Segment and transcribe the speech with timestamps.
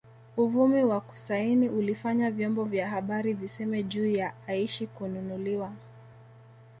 [0.37, 5.73] Uvumi wa kusaini ulifanya vyombo vya habari viseme juu ya Aishi kununuliwa